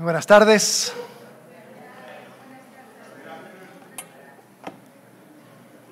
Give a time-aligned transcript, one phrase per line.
[0.00, 0.94] Buenas tardes.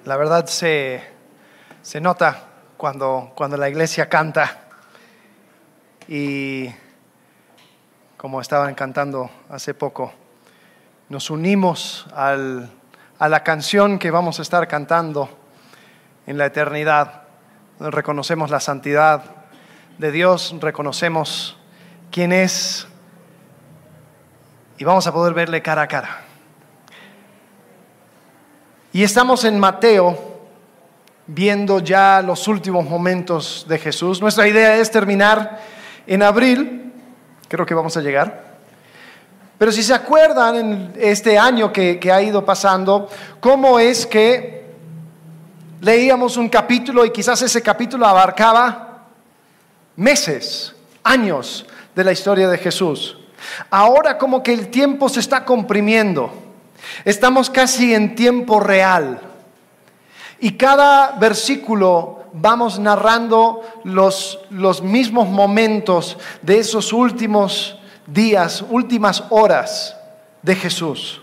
[0.05, 1.03] La verdad se,
[1.83, 2.45] se nota
[2.77, 4.61] cuando, cuando la iglesia canta
[6.07, 6.71] y
[8.17, 10.13] como estaban cantando hace poco,
[11.09, 12.71] nos unimos al,
[13.19, 15.29] a la canción que vamos a estar cantando
[16.29, 17.23] en la eternidad.
[17.81, 19.25] Reconocemos la santidad
[19.99, 21.59] de Dios, reconocemos
[22.13, 22.87] quién es
[24.79, 26.23] y vamos a poder verle cara a cara.
[28.93, 30.37] Y estamos en Mateo
[31.27, 34.21] viendo ya los últimos momentos de Jesús.
[34.21, 35.61] Nuestra idea es terminar
[36.07, 36.93] en abril,
[37.49, 38.57] creo que vamos a llegar.
[39.59, 43.09] Pero si se acuerdan en este año que, que ha ido pasando,
[43.41, 44.67] cómo es que
[45.81, 49.07] leíamos un capítulo y quizás ese capítulo abarcaba
[49.97, 53.19] meses, años de la historia de Jesús.
[53.71, 56.33] Ahora como que el tiempo se está comprimiendo.
[57.05, 59.21] Estamos casi en tiempo real.
[60.39, 69.97] Y cada versículo vamos narrando los, los mismos momentos de esos últimos días, últimas horas
[70.43, 71.23] de Jesús.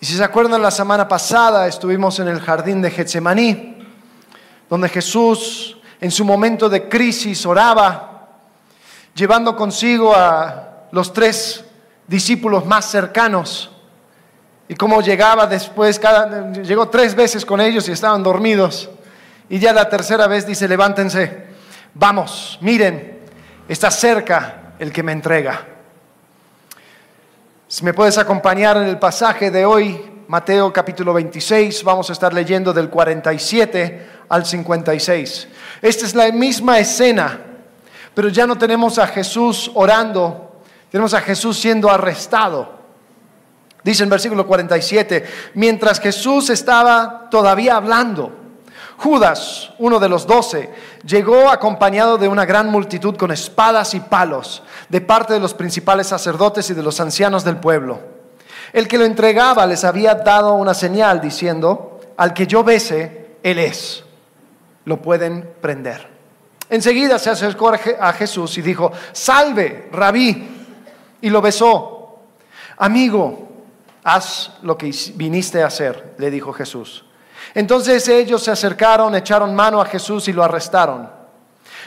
[0.00, 3.78] Y si se acuerdan, la semana pasada estuvimos en el jardín de Getsemaní,
[4.68, 8.13] donde Jesús en su momento de crisis oraba
[9.14, 11.64] llevando consigo a los tres
[12.06, 13.70] discípulos más cercanos.
[14.68, 18.90] Y cómo llegaba después, cada, llegó tres veces con ellos y estaban dormidos.
[19.48, 21.46] Y ya la tercera vez dice, levántense,
[21.92, 23.20] vamos, miren,
[23.68, 25.66] está cerca el que me entrega.
[27.68, 32.32] Si me puedes acompañar en el pasaje de hoy, Mateo capítulo 26, vamos a estar
[32.32, 35.48] leyendo del 47 al 56.
[35.82, 37.53] Esta es la misma escena
[38.14, 42.72] pero ya no tenemos a Jesús orando, tenemos a Jesús siendo arrestado.
[43.82, 48.32] Dice en versículo 47, mientras Jesús estaba todavía hablando,
[48.96, 50.72] Judas, uno de los doce,
[51.04, 56.06] llegó acompañado de una gran multitud con espadas y palos de parte de los principales
[56.06, 58.00] sacerdotes y de los ancianos del pueblo.
[58.72, 63.58] El que lo entregaba les había dado una señal diciendo, al que yo bese, él
[63.58, 64.04] es.
[64.84, 66.13] Lo pueden prender.
[66.74, 70.66] Enseguida se acercó a Jesús y dijo, salve, rabí,
[71.20, 72.18] y lo besó.
[72.78, 73.48] Amigo,
[74.02, 77.04] haz lo que viniste a hacer, le dijo Jesús.
[77.54, 81.08] Entonces ellos se acercaron, echaron mano a Jesús y lo arrestaron.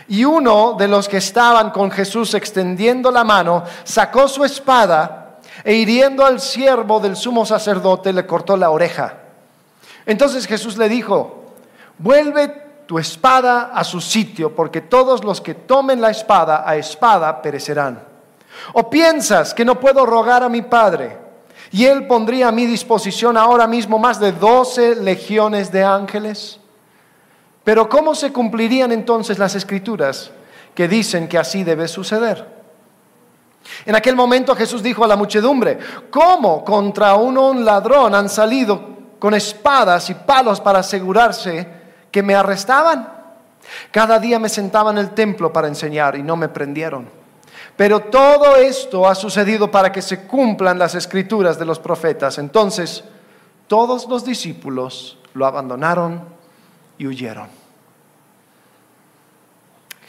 [0.08, 5.74] Y uno de los que estaban con Jesús extendiendo la mano, sacó su espada e
[5.74, 9.16] hiriendo al siervo del sumo sacerdote le cortó la oreja.
[10.06, 11.44] Entonces Jesús le dijo,
[11.98, 17.42] vuelve tu espada a su sitio, porque todos los que tomen la espada a espada
[17.42, 18.02] perecerán.
[18.74, 21.18] ¿O piensas que no puedo rogar a mi Padre
[21.70, 26.60] y Él pondría a mi disposición ahora mismo más de doce legiones de ángeles?
[27.66, 30.32] Pero ¿cómo se cumplirían entonces las escrituras
[30.74, 32.58] que dicen que así debe suceder?
[33.86, 35.78] En aquel momento Jesús dijo a la muchedumbre,
[36.10, 43.14] ¿cómo contra un ladrón han salido con espadas y palos para asegurarse que me arrestaban.
[43.92, 47.10] Cada día me sentaba en el templo para enseñar y no me prendieron.
[47.76, 52.38] Pero todo esto ha sucedido para que se cumplan las escrituras de los profetas.
[52.38, 53.04] Entonces,
[53.68, 56.24] todos los discípulos lo abandonaron
[56.98, 57.48] y huyeron.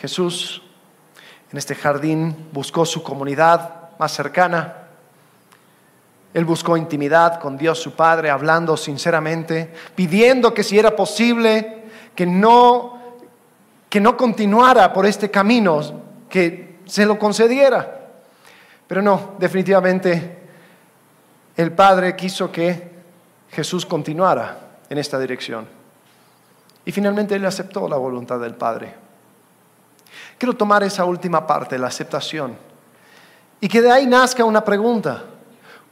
[0.00, 0.62] Jesús
[1.50, 4.84] en este jardín buscó su comunidad más cercana.
[6.32, 11.77] Él buscó intimidad con Dios su Padre, hablando sinceramente, pidiendo que si era posible
[12.18, 12.98] que no,
[13.88, 15.80] que no continuara por este camino,
[16.28, 18.08] que se lo concediera.
[18.88, 20.36] Pero no, definitivamente
[21.56, 22.90] el Padre quiso que
[23.52, 24.58] Jesús continuara
[24.90, 25.68] en esta dirección.
[26.84, 28.96] Y finalmente él aceptó la voluntad del Padre.
[30.38, 32.56] Quiero tomar esa última parte, la aceptación,
[33.60, 35.22] y que de ahí nazca una pregunta.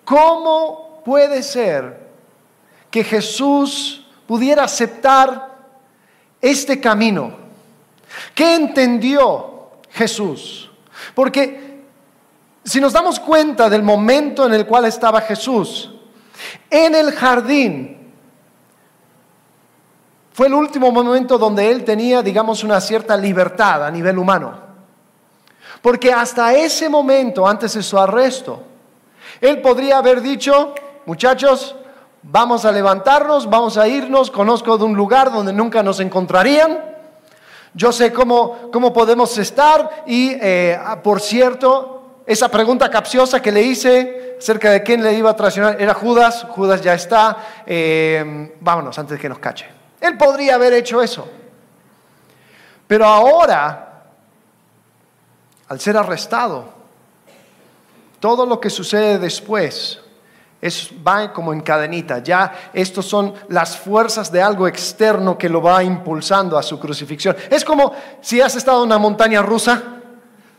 [0.05, 2.09] ¿Cómo puede ser
[2.91, 5.55] que Jesús pudiera aceptar
[6.41, 7.33] este camino.
[8.35, 10.71] ¿Qué entendió Jesús?
[11.15, 11.85] Porque
[12.65, 15.93] si nos damos cuenta del momento en el cual estaba Jesús,
[16.69, 18.13] en el jardín,
[20.33, 24.61] fue el último momento donde él tenía, digamos, una cierta libertad a nivel humano.
[25.81, 28.63] Porque hasta ese momento, antes de su arresto,
[29.41, 30.75] él podría haber dicho,
[31.07, 31.77] muchachos,
[32.29, 36.97] vamos a levantarnos, vamos a irnos, conozco de un lugar donde nunca nos encontrarían,
[37.75, 43.53] Yo sé cómo, cómo podemos estar y, eh, ah, por cierto, esa pregunta capciosa que
[43.53, 46.47] le hice acerca de quién le iba a traicionar era Judas.
[46.51, 47.37] Judas ya está.
[47.67, 49.67] Eh, vámonos antes de que nos cache.
[50.01, 51.29] Él podría haber hecho eso.
[52.87, 54.05] Pero ahora,
[55.69, 56.65] al ser arrestado,
[58.21, 60.01] todo lo que sucede después
[60.61, 62.19] es, va como en cadenita.
[62.23, 67.37] Ya estos son las fuerzas de algo externo que lo va impulsando a su crucifixión.
[67.51, 69.96] Es como si has estado en una montaña rusa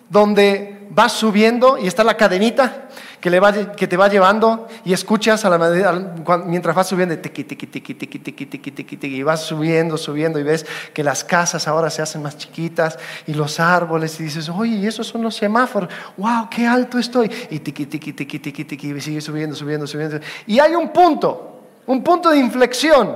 [0.10, 2.88] donde vas subiendo y está la cadenita
[3.20, 7.44] que, le va, que te va llevando y escuchas a la, mientras vas subiendo, tiqui,
[7.44, 11.24] tiqui, tiqui, tiqui, tiqui, tiqui, tiqui, tiqui, y vas subiendo, subiendo y ves que las
[11.24, 15.24] casas ahora se hacen más chiquitas y los árboles y dices, oye, y esos son
[15.24, 17.30] los semáforos, wow, qué alto estoy.
[17.50, 20.20] Y tiqui, tiqui, tiqui, tiqui, tiqui, y sigue subiendo, subiendo, subiendo.
[20.46, 23.16] Y hay un punto, un punto de inflexión,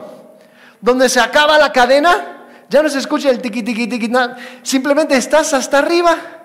[0.80, 5.16] donde se acaba la cadena, ya no se escucha el tiqui, tiqui, tiqui, nada, simplemente
[5.16, 6.41] estás hasta arriba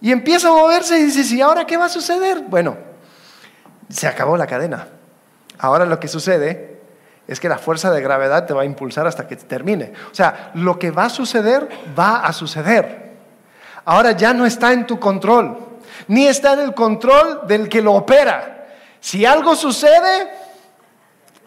[0.00, 2.42] y empieza a moverse y dices, ¿y ahora qué va a suceder?
[2.48, 2.76] Bueno,
[3.88, 4.88] se acabó la cadena.
[5.58, 6.80] Ahora lo que sucede
[7.28, 9.92] es que la fuerza de gravedad te va a impulsar hasta que termine.
[10.10, 11.68] O sea, lo que va a suceder,
[11.98, 13.10] va a suceder.
[13.84, 15.58] Ahora ya no está en tu control,
[16.08, 18.68] ni está en el control del que lo opera.
[19.00, 20.30] Si algo sucede,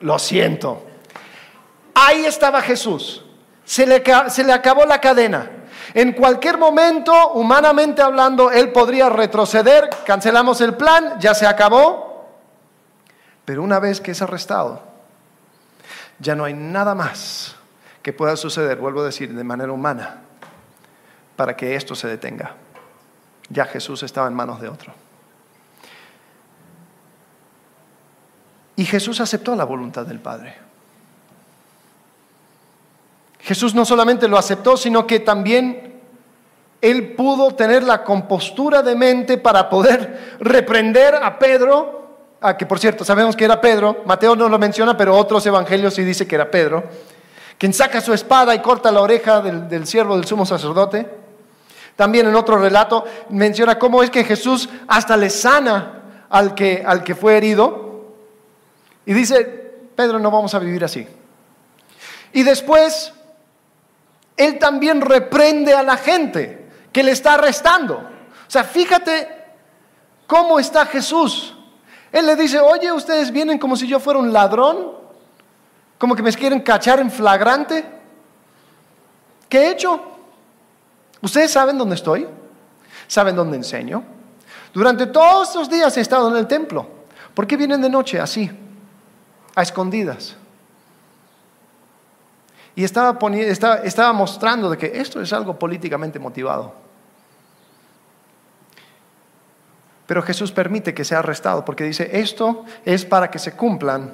[0.01, 0.85] lo siento.
[1.95, 3.25] Ahí estaba Jesús.
[3.65, 5.49] Se le, se le acabó la cadena.
[5.93, 12.29] En cualquier momento, humanamente hablando, él podría retroceder, cancelamos el plan, ya se acabó.
[13.45, 14.81] Pero una vez que es arrestado,
[16.19, 17.55] ya no hay nada más
[18.01, 20.21] que pueda suceder, vuelvo a decir, de manera humana,
[21.35, 22.55] para que esto se detenga.
[23.49, 24.93] Ya Jesús estaba en manos de otro.
[28.75, 30.62] Y Jesús aceptó la voluntad del Padre.
[33.43, 35.99] Jesús no solamente lo aceptó, sino que también
[36.81, 42.07] él pudo tener la compostura de mente para poder reprender a Pedro,
[42.39, 45.93] a que por cierto sabemos que era Pedro, Mateo no lo menciona, pero otros evangelios
[45.93, 46.85] sí dice que era Pedro,
[47.57, 51.05] quien saca su espada y corta la oreja del, siervo del sumo sacerdote.
[51.97, 57.03] También en otro relato menciona cómo es que Jesús hasta le sana al que, al
[57.03, 58.13] que fue herido.
[59.05, 59.43] Y dice,
[59.95, 61.05] Pedro, no vamos a vivir así.
[62.31, 63.13] Y después
[64.37, 67.95] él también reprende a la gente que le está arrestando.
[67.95, 69.27] O sea, fíjate
[70.27, 71.55] cómo está Jesús.
[72.11, 74.91] Él le dice, oye, ustedes vienen como si yo fuera un ladrón,
[75.97, 77.83] como que me quieren cachar en flagrante.
[79.49, 80.01] ¿Qué he hecho?
[81.21, 82.27] ¿Ustedes saben dónde estoy?
[83.07, 84.03] ¿Saben dónde enseño?
[84.73, 86.87] Durante todos estos días he estado en el templo.
[87.33, 88.49] ¿Por qué vienen de noche así?
[89.55, 90.35] A escondidas.
[92.75, 93.17] Y estaba,
[93.83, 96.73] estaba, mostrando de que esto es algo políticamente motivado.
[100.07, 104.13] Pero Jesús permite que sea arrestado porque dice, esto es para que se cumplan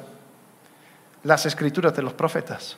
[1.23, 2.77] las escrituras de los profetas.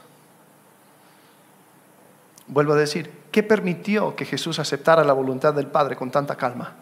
[2.48, 6.75] Vuelvo a decir, ¿qué permitió que Jesús aceptara la voluntad del Padre con tanta calma?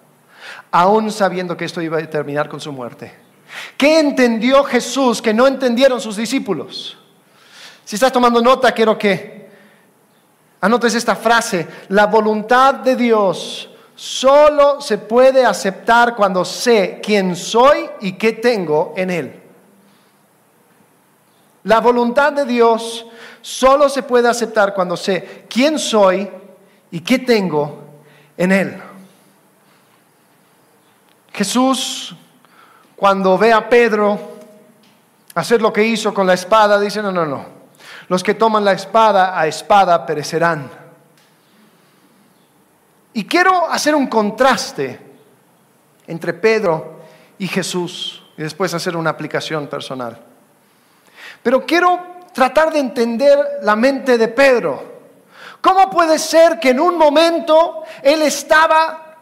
[0.72, 3.14] Aún sabiendo que esto iba a terminar con su muerte.
[3.78, 6.98] ¿Qué entendió Jesús que no entendieron sus discípulos?
[7.90, 9.50] Si estás tomando nota, quiero que
[10.62, 11.68] anotes esta frase.
[11.88, 18.94] La voluntad de Dios solo se puede aceptar cuando sé quién soy y qué tengo
[18.96, 19.42] en Él.
[21.64, 23.08] La voluntad de Dios
[23.42, 26.30] solo se puede aceptar cuando sé quién soy
[26.92, 27.86] y qué tengo
[28.38, 28.84] en Él.
[31.34, 32.16] Jesús,
[32.96, 34.20] cuando ve a Pedro
[35.34, 37.59] hacer lo que hizo con la espada, dice, no, no, no.
[38.10, 40.70] Los que toman la espada a espada perecerán.
[43.14, 45.00] Y quiero hacer un contraste
[46.08, 47.02] entre Pedro
[47.38, 50.20] y Jesús y después hacer una aplicación personal.
[51.44, 54.84] Pero quiero tratar de entender la mente de Pedro.
[55.62, 59.18] ¿Cómo puede ser que en un momento él estaba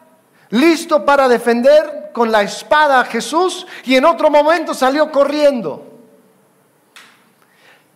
[0.50, 5.87] listo para defender con la espada a Jesús y en otro momento salió corriendo?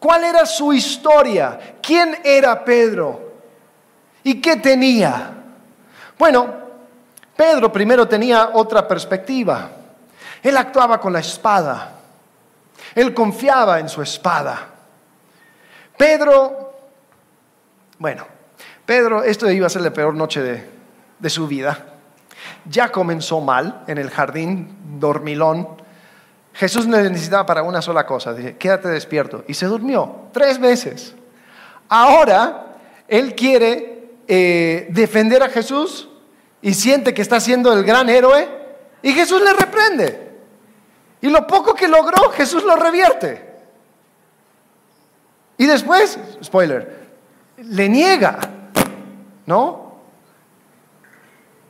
[0.01, 1.75] ¿Cuál era su historia?
[1.79, 3.33] ¿Quién era Pedro?
[4.23, 5.31] ¿Y qué tenía?
[6.17, 6.55] Bueno,
[7.35, 9.69] Pedro primero tenía otra perspectiva.
[10.41, 11.91] Él actuaba con la espada.
[12.95, 14.69] Él confiaba en su espada.
[15.95, 16.73] Pedro,
[17.99, 18.25] bueno,
[18.83, 20.67] Pedro, esto iba a ser la peor noche de,
[21.19, 21.77] de su vida.
[22.65, 25.79] Ya comenzó mal en el jardín dormilón
[26.53, 29.43] Jesús necesitaba para una sola cosa, dice, quédate despierto.
[29.47, 31.15] Y se durmió tres veces.
[31.87, 32.75] Ahora,
[33.07, 36.09] Él quiere eh, defender a Jesús
[36.61, 38.47] y siente que está siendo el gran héroe
[39.01, 40.31] y Jesús le reprende.
[41.21, 43.51] Y lo poco que logró, Jesús lo revierte.
[45.57, 47.09] Y después, spoiler,
[47.57, 48.39] le niega,
[49.45, 49.91] ¿no?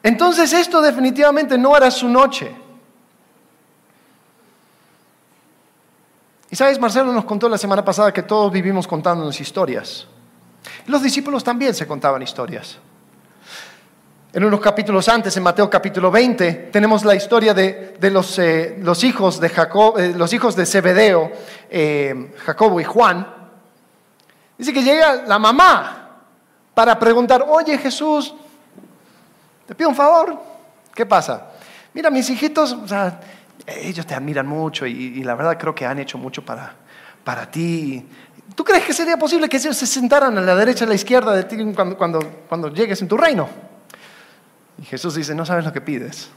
[0.04, 2.52] Entonces esto definitivamente no era su noche.
[6.52, 10.06] Y sabes, Marcelo nos contó la semana pasada que todos vivimos contándonos historias.
[10.86, 12.78] Los discípulos también se contaban historias.
[14.34, 19.02] En unos capítulos antes, en Mateo capítulo 20, tenemos la historia de, los, eh, los,
[19.06, 21.32] hijos de Jacob, eh, los hijos de Zebedeo,
[21.70, 23.28] eh, Jacobo y Juan.
[24.58, 26.18] Dice que llega la mamá
[26.74, 28.34] para preguntar, oye Jesús,
[29.66, 30.38] te pido un favor,
[30.94, 31.48] ¿qué pasa?
[31.94, 33.22] Mira, mis hijitos, o sea,
[33.68, 36.74] ellos te admiran mucho y, la verdad creo que han hecho mucho para,
[37.24, 38.06] para ti.
[38.56, 40.96] ¿Tú crees que sería posible que ellos se sentaran a la derecha y a la
[40.96, 43.48] izquierda de ti cuando, cuando, cuando llegues en tu reino?
[44.82, 46.30] Y Jesús dice, no sabes lo que pides.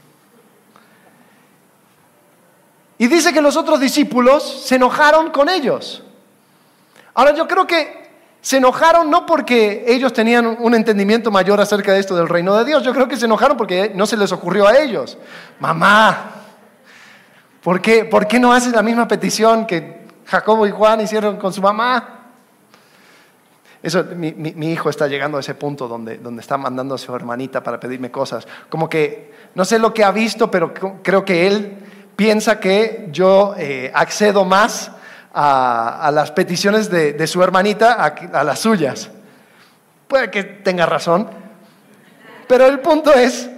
[2.97, 6.03] Y dice que los otros discípulos se enojaron con ellos.
[7.13, 8.05] Ahora yo creo que
[8.45, 12.63] se enojaron no porque ellos tenían un entendimiento mayor acerca de esto del reino de
[12.63, 15.17] Dios, yo creo que se enojaron porque no se les ocurrió a ellos.
[15.59, 16.44] Mamá,
[17.65, 21.51] ¿Por qué, ¿Por qué no haces la misma petición que Jacobo y Juan hicieron con
[21.51, 22.27] su mamá?
[23.81, 27.63] Eso, mi, hijo está llegando a ese punto donde, donde está mandando a su hermanita
[27.63, 28.47] para pedirme cosas.
[28.69, 31.75] Como que no sé lo que ha visto, pero creo que él
[32.15, 34.91] piensa que yo eh, accedo más
[35.33, 39.09] a, las peticiones de, su hermanita a, a las suyas.
[40.07, 41.31] Puede que tenga razón,
[42.47, 43.49] pero el punto es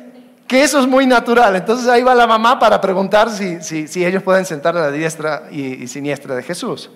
[0.48, 1.56] que eso es muy natural.
[1.56, 5.48] Entonces ahí va la mamá para preguntar si, si, ellos pueden sentar a la diestra
[5.52, 6.90] y, siniestra de Jesús.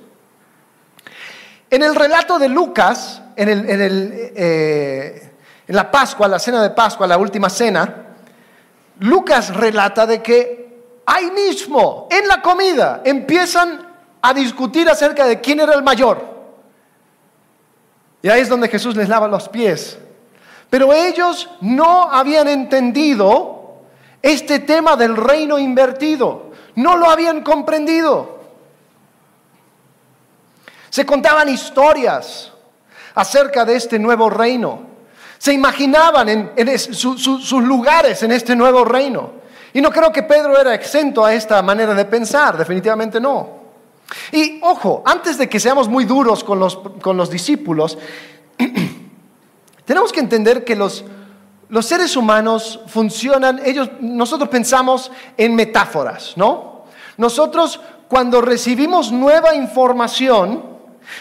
[1.70, 5.32] En el relato de Lucas, en, el, en, el, eh,
[5.68, 8.08] en la Pascua, la cena de Pascua, la última cena,
[9.00, 13.88] Lucas relata de que ahí mismo, en la comida, empiezan
[14.22, 16.30] a discutir acerca de quién era el mayor.
[18.22, 19.98] Y ahí es donde Jesús les lava los pies
[20.72, 23.74] pero ellos no habían entendido
[24.22, 28.40] este tema del reino invertido, no lo habían comprendido.
[30.90, 32.54] Se contaban historias
[33.14, 34.84] acerca de este nuevo reino.
[35.38, 39.42] Se imaginaban en, sus lugares en este nuevo reino.
[39.74, 43.60] Y no creo que Pedro era exento a esta manera de pensar, definitivamente no.
[44.32, 47.98] Y ojo, antes de que seamos muy duros con los, con los discípulos,
[49.92, 51.04] Tenemos que entender que los,
[51.68, 56.86] los seres humanos funcionan, ellos, nosotros pensamos en metáforas, ¿no?
[57.18, 60.64] Nosotros cuando recibimos nueva información,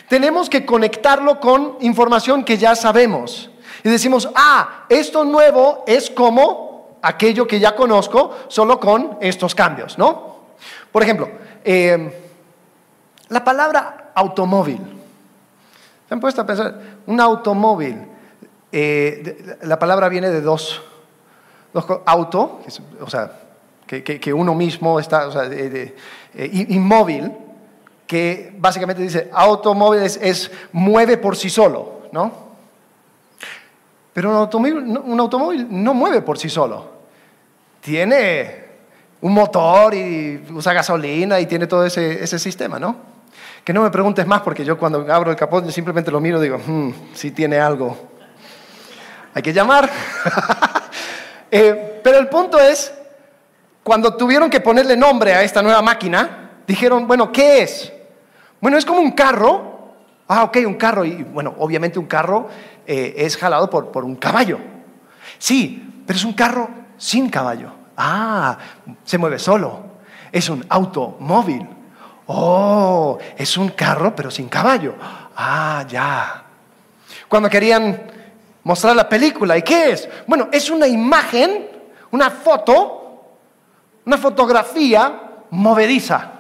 [0.09, 3.51] tenemos que conectarlo con información que ya sabemos.
[3.83, 9.99] Y decimos, ah, esto nuevo es como aquello que ya conozco, solo con estos cambios,
[9.99, 10.37] ¿no?
[10.93, 11.29] Por ejemplo,
[11.65, 12.31] eh,
[13.31, 14.79] la palabra automóvil.
[16.07, 16.81] ¿Se han puesto a pensar?
[17.09, 18.20] Un automóvil.
[18.73, 20.83] Eh, la palabra viene de dos,
[22.07, 22.61] auto,
[23.01, 23.33] o sea,
[23.87, 25.95] que, uno mismo está eh,
[26.69, 27.33] inmóvil,
[28.07, 32.51] que básicamente dice automóvil es, mueve por sí solo, ¿no?
[34.13, 37.01] Pero un automóvil, un automóvil no mueve por sí solo.
[37.81, 38.65] Tiene
[39.21, 42.97] un motor y usa gasolina y tiene todo ese, sistema, ¿no?
[43.65, 46.43] Que no me preguntes más porque yo cuando abro el capó simplemente lo miro y
[46.43, 48.10] digo, hmm, si tiene algo
[49.35, 49.91] hay que llamar.
[51.53, 52.95] Eh, pero el punto es,
[53.83, 57.93] cuando tuvieron que ponerle nombre a esta nueva máquina, dijeron, bueno, ¿qué es?
[58.61, 59.97] Bueno, es como un carro.
[60.29, 61.05] Ah, ok, un carro.
[61.05, 62.49] Y bueno, obviamente un carro
[62.87, 64.61] eh, es jalado por, por un caballo.
[65.39, 67.73] Sí, pero es un carro sin caballo.
[67.97, 68.57] Ah,
[69.05, 69.83] se mueve solo.
[70.31, 71.67] Es un automóvil.
[72.27, 74.95] Oh, es un carro pero sin caballo.
[75.37, 76.45] Ah, ya.
[77.29, 78.10] Cuando querían
[78.65, 79.57] mostrar la película.
[79.57, 80.09] ¿Y qué es?
[80.27, 81.69] Bueno, es una imagen,
[82.11, 83.37] una foto,
[84.05, 86.33] una fotografía movediza.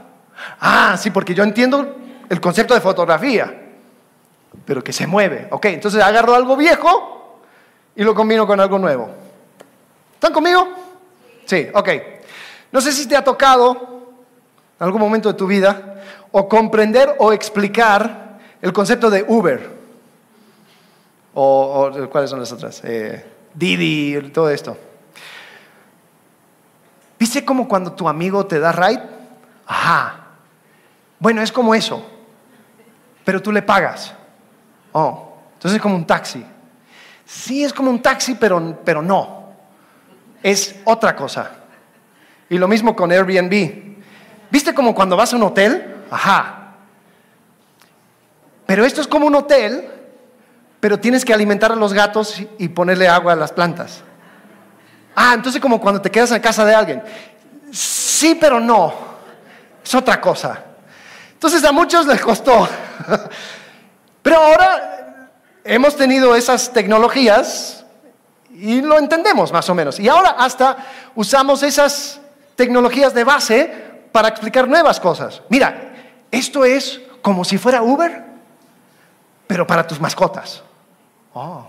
[0.60, 1.96] Ah, sí, porque yo entiendo
[2.28, 3.52] el concepto de fotografía,
[4.64, 5.48] pero que se mueve.
[5.50, 7.40] Ok, entonces agarro algo viejo
[7.94, 9.10] y lo combino con algo nuevo.
[10.14, 10.68] ¿Están conmigo?
[11.44, 11.88] Sí, ok.
[12.72, 14.02] No sé si te ha tocado
[14.78, 19.79] en algún momento de tu vida o comprender o explicar el concepto de Uber.
[21.34, 22.82] O, ¿cuáles son las otras?
[22.84, 24.76] Eh, Didi, todo esto.
[27.18, 29.02] ¿Viste como cuando tu amigo te da ride?
[29.66, 30.26] Ajá.
[31.18, 32.04] Bueno, es como eso.
[33.25, 34.14] Pero tú le pagas.
[34.92, 36.44] Oh, entonces es como un taxi.
[37.25, 39.52] Sí, es como un taxi, pero, pero no.
[40.42, 41.50] Es otra cosa.
[42.49, 43.99] Y lo mismo con Airbnb.
[44.50, 46.04] ¿Viste como cuando vas a un hotel?
[46.10, 46.75] Ajá.
[48.66, 49.88] Pero esto es como un hotel,
[50.80, 54.02] pero tienes que alimentar a los gatos y ponerle agua a las plantas.
[55.14, 57.02] Ah, entonces como cuando te quedas en casa de alguien.
[57.70, 58.92] Sí, pero no.
[59.84, 60.64] Es otra cosa.
[61.32, 62.68] Entonces a muchos les costó.
[64.22, 65.30] Pero ahora
[65.64, 67.84] hemos tenido esas tecnologías
[68.52, 69.99] y lo entendemos más o menos.
[69.99, 70.76] Y ahora hasta
[71.14, 72.20] usamos esas
[72.56, 75.40] tecnologías de base para explicar nuevas cosas.
[75.49, 75.92] Mira,
[76.30, 78.22] esto es como si fuera Uber,
[79.46, 80.62] pero para tus mascotas.
[81.34, 81.66] Oh.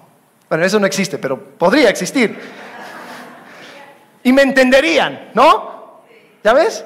[0.49, 2.37] Bueno, eso no existe, pero podría existir.
[4.23, 6.01] Y me entenderían, ¿no?
[6.43, 6.83] ¿Ya ves?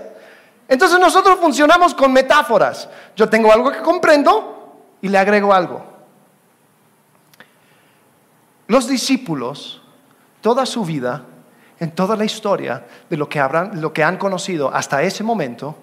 [0.67, 2.89] Entonces nosotros funcionamos con metáforas.
[3.15, 5.83] Yo tengo algo que comprendo y le agrego algo.
[8.67, 9.81] Los discípulos,
[10.41, 11.23] toda su vida,
[11.79, 15.75] en toda la historia de lo que, habrán, lo que han conocido hasta ese momento,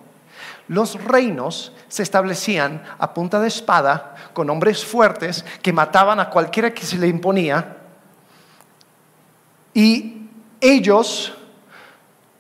[0.68, 6.72] los reinos se establecían a punta de espada con hombres fuertes que mataban a cualquiera
[6.72, 7.76] que se le imponía
[9.74, 10.28] y
[10.60, 11.32] ellos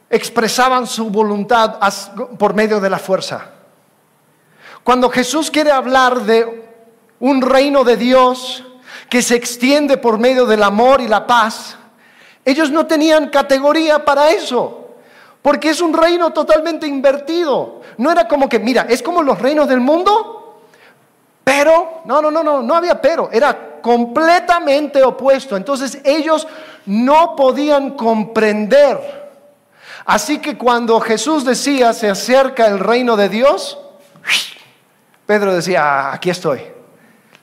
[0.08, 1.78] expresaban su voluntad
[2.38, 3.50] por medio de la fuerza.
[4.84, 6.70] Cuando Jesús quiere hablar de
[7.20, 8.64] un reino de Dios
[9.08, 11.76] que se extiende por medio del amor y la paz,
[12.44, 14.81] ellos no tenían categoría para eso,
[15.42, 17.82] porque es un reino totalmente invertido.
[17.98, 20.62] No era como que, mira, es como los reinos del mundo,
[21.44, 25.56] pero, no, no, no, no, no había pero, era completamente opuesto.
[25.56, 26.46] Entonces ellos
[26.86, 29.22] no podían comprender
[30.04, 33.78] Así que cuando Jesús decía, se acerca el reino de Dios,
[35.26, 36.62] Pedro decía, ah, aquí estoy,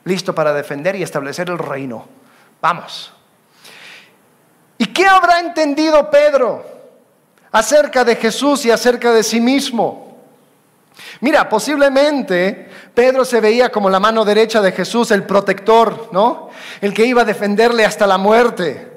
[0.03, 2.05] listo para defender y establecer el reino.
[2.61, 3.13] Vamos.
[4.77, 6.65] ¿Y qué habrá entendido Pedro
[7.51, 10.17] acerca de Jesús y acerca de sí mismo?
[11.21, 16.49] Mira, posiblemente Pedro se veía como la mano derecha de Jesús, el protector, ¿no?
[16.81, 18.87] El que iba a defenderle hasta la muerte.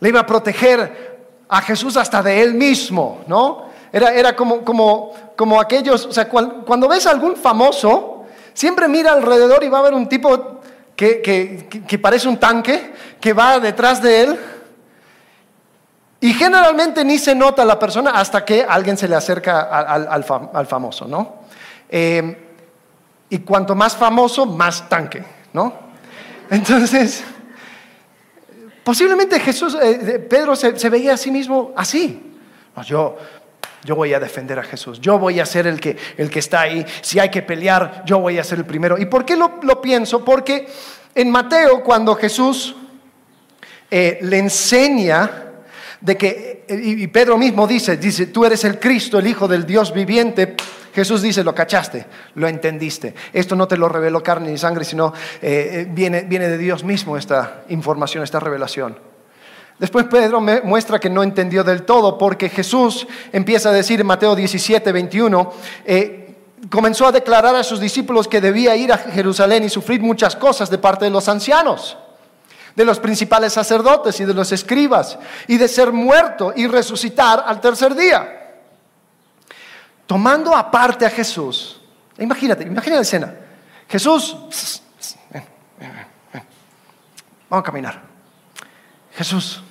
[0.00, 1.10] Le iba a proteger
[1.48, 3.70] a Jesús hasta de él mismo, ¿no?
[3.92, 8.24] Era, era como, como, como aquellos, o sea, cuando, ves a algún famoso,
[8.54, 10.60] siempre mira alrededor y va a ver un tipo
[10.94, 14.40] que, que, parece un tanque, que va detrás de él.
[16.20, 20.66] Y generalmente ni se nota la persona hasta que alguien se le acerca al, al,
[20.66, 21.40] famoso, ¿no?
[21.88, 22.46] Eh,
[23.30, 25.72] y cuanto más famoso, más tanque, ¿no?
[26.50, 27.24] Entonces,
[28.90, 32.34] Posiblemente Jesús, eh, Pedro se, veía a sí mismo así.
[32.86, 33.16] yo,
[33.84, 36.62] yo voy a defender a Jesús, yo voy a ser el que, el que está
[36.62, 38.98] ahí, si hay que pelear, yo voy a ser el primero.
[38.98, 40.24] ¿Y por qué lo, pienso?
[40.24, 40.66] Porque
[41.14, 42.74] en Mateo, cuando Jesús
[43.90, 45.49] eh, le enseña
[46.00, 49.92] de que, y Pedro mismo dice, dice, tú eres el Cristo, el Hijo del Dios
[49.92, 50.56] viviente,
[50.94, 53.14] Jesús dice, lo cachaste, lo entendiste.
[53.32, 56.82] Esto no te lo reveló carne ni sangre, sino eh, eh, viene, viene de Dios
[56.84, 58.98] mismo esta información, esta revelación.
[59.78, 64.06] Después Pedro me muestra que no entendió del todo porque Jesús empieza a decir en
[64.06, 65.52] Mateo 17, 21,
[65.86, 66.36] eh,
[66.68, 70.68] comenzó a declarar a sus discípulos que debía ir a Jerusalén y sufrir muchas cosas
[70.68, 71.96] de parte de los ancianos,
[72.74, 77.60] de los principales sacerdotes y de los escribas, y de ser muerto y resucitar al
[77.60, 78.36] tercer día
[80.10, 81.80] tomando aparte a Jesús.
[82.18, 83.32] Imagínate, imagínate la escena.
[83.88, 84.36] Jesús,
[85.30, 85.44] ven,
[85.78, 85.92] ven,
[86.32, 86.42] ven,
[87.48, 88.02] vamos a caminar.
[89.14, 89.62] Jesús,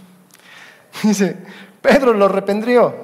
[1.03, 1.35] dice,
[1.81, 2.95] Pedro lo reprendió.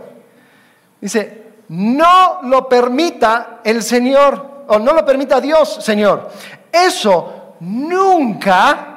[1.01, 6.31] Dice, no lo permita el Señor, o no lo permita Dios, Señor.
[6.71, 8.94] Eso nunca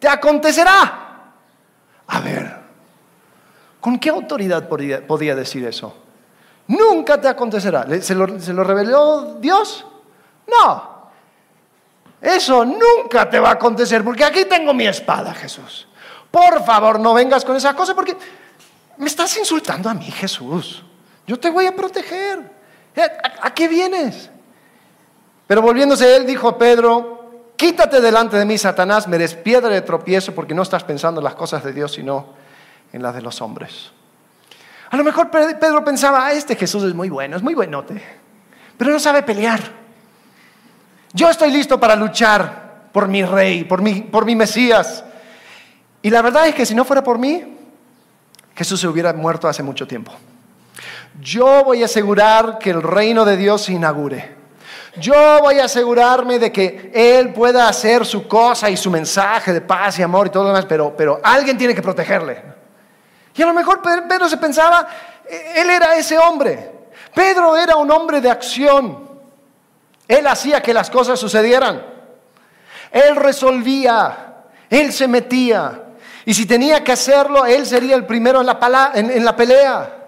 [0.00, 1.32] te acontecerá.
[2.08, 2.58] A ver,
[3.80, 5.94] ¿con qué autoridad podía decir eso?
[6.70, 7.84] Nunca te acontecerá.
[8.00, 8.26] ¿Se lo,
[8.64, 9.84] reveló Dios?
[10.46, 11.10] No.
[12.20, 15.88] Eso nunca te va a acontecer porque aquí tengo mi espada, Jesús.
[16.30, 18.16] Por favor, no vengas con esa cosa porque
[18.98, 20.84] me estás insultando a mí, Jesús.
[21.26, 22.38] Yo te voy a proteger.
[22.94, 23.02] Eh,
[23.42, 24.30] ¿A, qué vienes?
[25.48, 27.19] Pero volviéndose él, dijo a Pedro,
[27.60, 31.24] quítate delante de mí, Satanás, me des piedra de tropiezo porque no estás pensando en
[31.24, 32.28] las cosas de Dios, sino
[32.90, 33.90] en las de los hombres.
[34.88, 38.02] A lo mejor Pedro pensaba, ah, este Jesús es muy bueno, es muy buenote,
[38.78, 39.60] pero no sabe pelear.
[41.12, 45.04] Yo estoy listo para luchar por mi rey, por mi, por mi Mesías.
[46.00, 47.58] Y la verdad es que si no fuera por mí,
[48.56, 50.12] Jesús se hubiera muerto hace mucho tiempo.
[51.20, 54.39] Yo voy a asegurar que el reino de Dios se inaugure.
[54.96, 59.60] Yo voy a asegurarme de que Él pueda hacer su cosa y su mensaje de
[59.60, 62.42] paz y amor y todo lo demás, pero, pero alguien tiene que protegerle.
[63.34, 64.88] Y a lo mejor Pedro se pensaba,
[65.54, 66.72] Él era ese hombre.
[67.14, 69.08] Pedro era un hombre de acción.
[70.08, 71.86] Él hacía que las cosas sucedieran.
[72.90, 75.84] Él resolvía, Él se metía.
[76.24, 79.99] Y si tenía que hacerlo, Él sería el primero en la, en la pelea.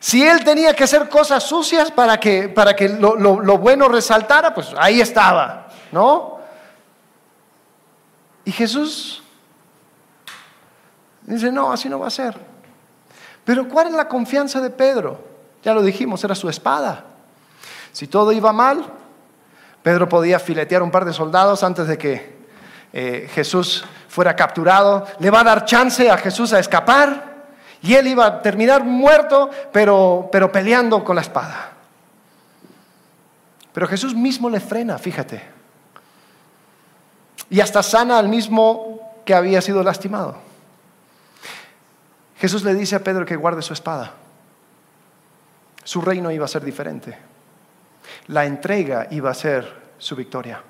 [0.00, 4.54] Si él tenía que hacer cosas sucias para que, para que lo, lo, bueno resaltara,
[4.54, 6.38] pues ahí estaba, ¿no?
[8.44, 9.22] Y Jesús
[11.22, 12.38] dice, no, así no va a ser.
[13.44, 15.20] Pero ¿cuál es la confianza de Pedro?
[15.62, 17.04] Ya lo dijimos, era su espada.
[17.92, 18.84] Si todo iba mal,
[19.82, 22.38] Pedro podía filetear un par de soldados antes de que
[22.92, 25.06] eh, Jesús fuera capturado.
[25.18, 27.37] Le va a dar chance a Jesús a escapar.
[27.82, 31.72] Y él iba a terminar muerto, pero, pero peleando con la espada.
[33.72, 35.42] Pero Jesús mismo le frena, fíjate.
[37.50, 40.36] Y hasta sana al mismo que había sido lastimado.
[42.38, 44.12] Jesús le dice a Pedro que guarde su espada.
[45.84, 47.16] Su reino iba a ser diferente.
[48.28, 50.62] La entrega iba a ser su victoria.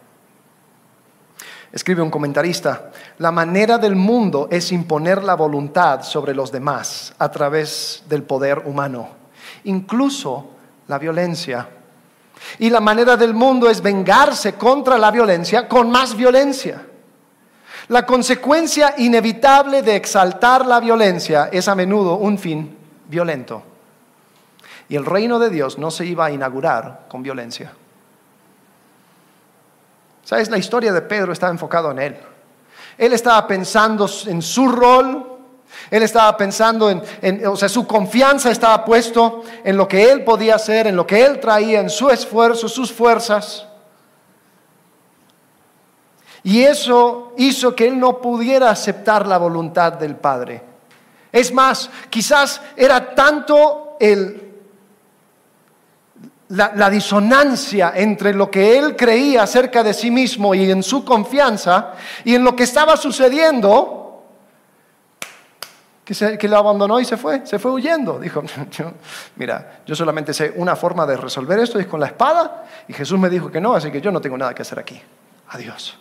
[1.71, 7.31] Escribe un comentarista, la manera del mundo es imponer la voluntad sobre los demás a
[7.31, 9.09] través del poder humano,
[9.65, 10.51] incluso
[10.87, 11.69] la violencia.
[12.59, 16.87] Y la manera del mundo es vengarse contra la violencia con más violencia.
[17.89, 22.77] La consecuencia inevitable de exaltar la violencia es a menudo un fin
[23.09, 23.63] violento.
[24.89, 27.73] Y el reino de Dios no se iba a inaugurar con violencia.
[30.29, 30.51] ¿Sabes?
[30.51, 32.17] La historia de Pedro estaba enfocado en él.
[32.99, 35.27] Él estaba pensando en su rol,
[35.91, 40.57] él estaba pensando en, o sea, su confianza estaba puesto en lo que él podía
[40.57, 43.67] hacer, en lo que él traía, en su esfuerzo, sus fuerzas.
[46.43, 50.63] Y eso hizo que él no pudiera aceptar la voluntad del Padre.
[51.33, 54.48] Es más, quizás era tanto el,
[56.49, 61.93] la, disonancia entre lo que él creía acerca de sí mismo y en su confianza
[62.25, 64.25] y en lo que estaba sucediendo,
[66.05, 68.19] que, que lo abandonó y se fue, se fue huyendo.
[68.19, 68.43] Dijo,
[69.37, 73.19] mira, yo solamente sé una forma de resolver esto, es con la espada, y Jesús
[73.19, 75.01] me dijo que no, así que yo no tengo nada que hacer aquí.
[75.51, 75.99] Adiós.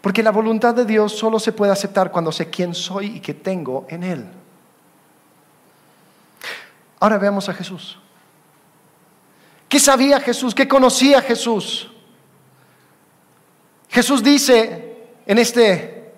[0.00, 3.34] Porque la voluntad de Dios solo se puede aceptar cuando sé quién soy y qué
[3.34, 4.26] tengo en Él.
[7.00, 7.98] Ahora veamos a Jesús.
[9.74, 10.54] ¿Qué sabía Jesús?
[10.54, 11.90] ¿Qué conocía Jesús?
[13.88, 16.12] Jesús dice en este,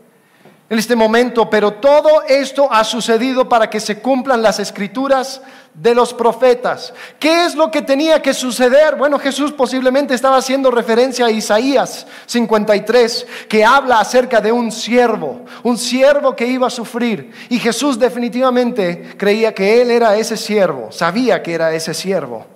[0.68, 5.40] en este momento, pero todo esto ha sucedido para que se cumplan las escrituras
[5.72, 6.92] de los profetas.
[7.18, 8.96] ¿Qué es lo que tenía que suceder?
[8.96, 15.46] Bueno, Jesús posiblemente estaba haciendo referencia a Isaías 53, que habla acerca de un siervo,
[15.62, 17.32] un siervo que iba a sufrir.
[17.48, 22.55] Y Jesús definitivamente creía que él era ese siervo, sabía que era ese siervo.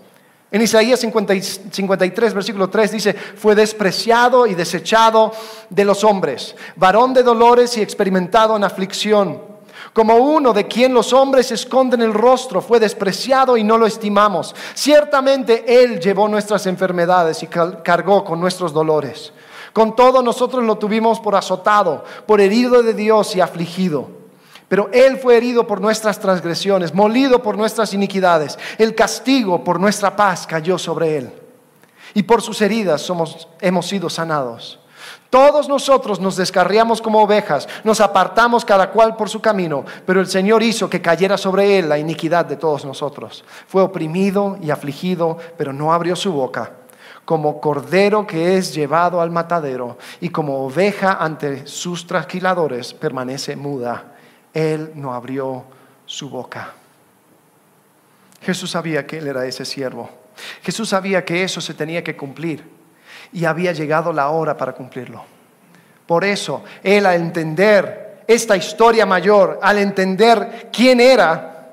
[0.52, 5.32] En Isaías 53, versículo 3 dice, fue despreciado y desechado
[5.68, 9.50] de los hombres, varón de dolores y experimentado en aflicción.
[9.92, 14.54] Como uno de quien los hombres esconden el rostro, fue despreciado y no lo estimamos.
[14.74, 19.32] Ciertamente Él llevó nuestras enfermedades y cargó con nuestros dolores.
[19.72, 24.19] Con todo nosotros lo tuvimos por azotado, por herido de Dios y afligido.
[24.70, 28.56] Pero Él fue herido por nuestras transgresiones, molido por nuestras iniquidades.
[28.78, 31.32] El castigo por nuestra paz cayó sobre Él.
[32.14, 33.04] Y por sus heridas
[33.60, 34.78] hemos sido sanados.
[35.28, 40.28] Todos nosotros nos descarriamos como ovejas, nos apartamos cada cual por su camino, pero el
[40.28, 43.44] Señor hizo que cayera sobre Él la iniquidad de todos nosotros.
[43.66, 46.74] Fue oprimido y afligido, pero no abrió su boca
[47.24, 54.14] como cordero que es llevado al matadero y como oveja ante sus trasquiladores permanece muda.
[54.52, 55.64] Él no abrió
[56.06, 56.74] su boca.
[58.42, 60.10] Jesús sabía que Él era ese siervo.
[60.62, 62.64] Jesús sabía que eso se tenía que cumplir
[63.32, 65.24] y había llegado la hora para cumplirlo.
[66.06, 71.68] Por eso, Él al entender esta historia mayor, al entender quién era,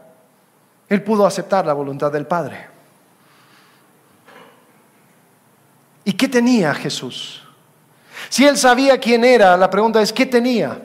[0.88, 2.68] Él pudo aceptar la voluntad del Padre.
[6.04, 7.44] ¿Y qué tenía Jesús?
[8.30, 10.80] Si Él sabía quién era, la pregunta es, ¿qué tenía?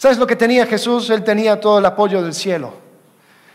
[0.00, 1.10] ¿Sabes lo que tenía Jesús?
[1.10, 2.72] Él tenía todo el apoyo del cielo.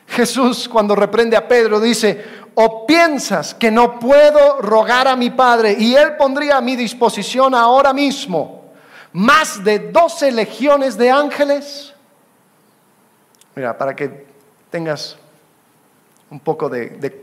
[0.08, 5.76] Jesús cuando reprende a Pedro dice, o piensas que no puedo rogar a mi Padre
[5.76, 8.66] y Él pondría a mi disposición ahora mismo
[9.14, 11.96] más de doce legiones de ángeles.
[13.56, 14.28] Mira, para que
[14.70, 15.18] tengas
[16.30, 17.18] un poco de,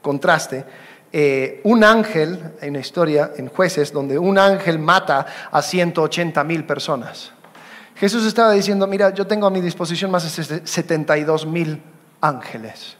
[0.00, 0.64] contraste,
[1.10, 6.64] eh, un ángel, hay una historia en jueces donde un ángel mata a 180 mil
[6.64, 7.32] personas.
[7.96, 11.80] Jesús estaba diciendo, mira, yo tengo a mi disposición más de 72 mil
[12.20, 12.96] ángeles.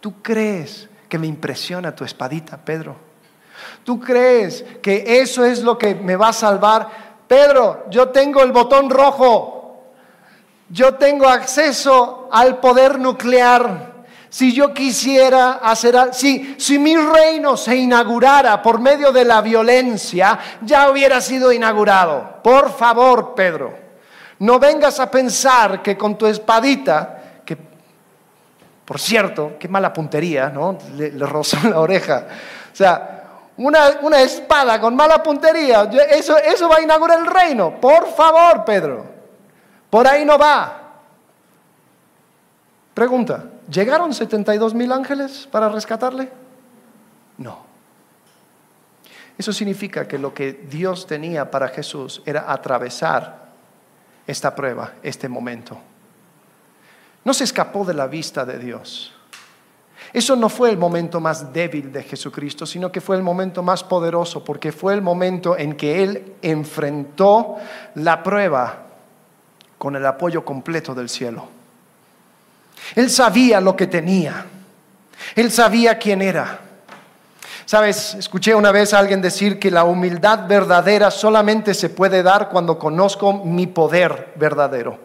[0.00, 2.96] ¿Tú crees que me impresiona tu espadita, Pedro?
[3.84, 6.88] ¿Tú crees que eso es lo que me va a salvar?
[7.26, 9.82] Pedro, yo tengo el botón rojo.
[10.68, 13.94] Yo tengo acceso al poder nuclear.
[14.28, 20.38] Si yo quisiera hacer, si, si mi reino se inaugurara por medio de la violencia,
[20.62, 22.42] ya hubiera sido inaugurado.
[22.42, 23.83] Por favor, Pedro,
[24.44, 27.56] no vengas a pensar que con tu espadita, que
[28.84, 30.76] por cierto, qué mala puntería, ¿no?
[30.96, 32.26] Le, rozó la oreja.
[32.70, 33.22] O sea,
[33.56, 37.80] una, una, espada con mala puntería, eso, eso va a inaugurar el reino.
[37.80, 39.06] Por favor, Pedro,
[39.88, 40.82] por ahí no va.
[42.92, 46.30] Pregunta, ¿llegaron 72 mil ángeles para rescatarle?
[47.38, 47.64] No.
[49.38, 53.43] Eso significa que lo que Dios tenía para Jesús era atravesar
[54.26, 55.78] esta prueba, este momento.
[57.24, 59.12] No se escapó de la vista de Dios.
[60.12, 63.82] Eso no fue el momento más débil de Jesucristo, sino que fue el momento más
[63.82, 67.56] poderoso, porque fue el momento en que Él enfrentó
[67.96, 68.84] la prueba
[69.78, 71.48] con el apoyo completo del cielo.
[72.94, 74.46] Él sabía lo que tenía.
[75.34, 76.60] Él sabía quién era.
[77.66, 82.50] Sabes, escuché una vez a alguien decir que la humildad verdadera solamente se puede dar
[82.50, 84.98] cuando conozco mi poder verdadero.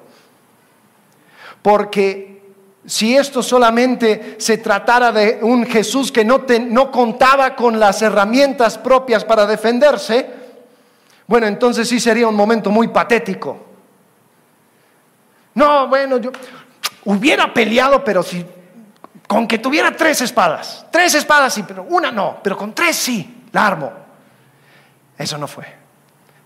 [1.61, 2.41] Porque
[2.85, 8.77] si esto solamente se tratara de un Jesús que no, no contaba con las herramientas
[8.77, 10.29] propias para defenderse,
[11.27, 13.57] bueno, entonces sí sería un momento muy patético.
[15.53, 16.31] No, bueno, yo
[17.05, 18.45] hubiera peleado, pero si
[19.29, 23.43] con que tuviera tres espadas, tres espadas sí, pero una no, pero con tres sí,
[23.51, 23.93] la armo.
[25.15, 25.67] Eso no fue.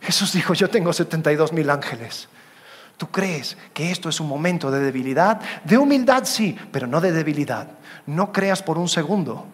[0.01, 2.27] Jesús dijo, yo tengo 72 mil ángeles.
[2.97, 5.39] ¿Tú crees que esto es un momento de debilidad?
[5.63, 7.67] De humildad sí, pero no de debilidad.
[8.05, 9.45] No creas por un segundo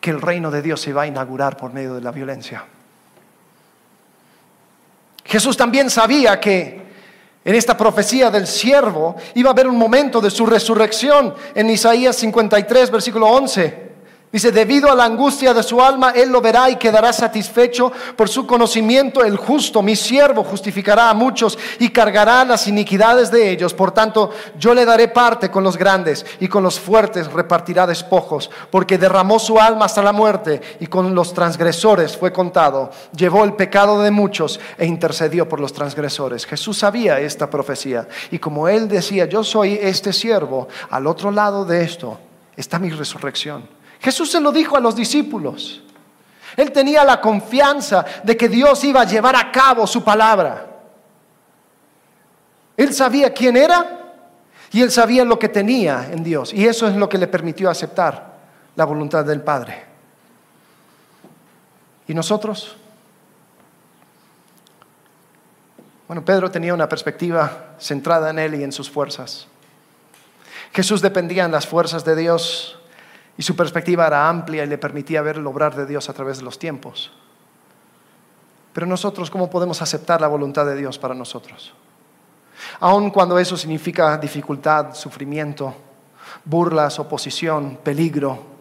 [0.00, 2.64] que el reino de Dios se va a inaugurar por medio de la violencia.
[5.24, 6.93] Jesús también sabía que
[7.44, 12.16] en esta profecía del siervo iba a haber un momento de su resurrección en Isaías
[12.16, 13.93] 53, versículo 11.
[14.34, 18.28] Dice, debido a la angustia de su alma, él lo verá y quedará satisfecho por
[18.28, 19.22] su conocimiento.
[19.22, 23.72] El justo, mi siervo, justificará a muchos y cargará las iniquidades de ellos.
[23.74, 28.50] Por tanto, yo le daré parte con los grandes y con los fuertes repartirá despojos,
[28.72, 32.90] porque derramó su alma hasta la muerte y con los transgresores fue contado.
[33.16, 36.44] Llevó el pecado de muchos e intercedió por los transgresores.
[36.44, 41.64] Jesús sabía esta profecía y como él decía, yo soy este siervo, al otro lado
[41.64, 42.18] de esto
[42.56, 43.83] está mi resurrección.
[44.04, 45.80] Jesús se lo dijo a los discípulos.
[46.58, 50.66] Él tenía la confianza de que Dios iba a llevar a cabo su palabra.
[52.76, 54.12] Él sabía quién era
[54.70, 56.52] y él sabía lo que tenía en Dios.
[56.52, 58.34] Y eso es lo que le permitió aceptar
[58.76, 59.82] la voluntad del Padre.
[62.06, 62.76] ¿Y nosotros?
[66.06, 69.46] Bueno, Pedro tenía una perspectiva centrada en él y en sus fuerzas.
[70.74, 72.78] Jesús dependía en las fuerzas de Dios
[73.36, 76.38] y su perspectiva era amplia y le permitía ver el obrar de Dios a través
[76.38, 77.12] de los tiempos.
[78.72, 81.72] Pero nosotros, ¿cómo podemos aceptar la voluntad de Dios para nosotros?
[82.80, 85.74] Aun cuando eso significa dificultad, sufrimiento,
[86.44, 88.54] burlas, oposición, peligro.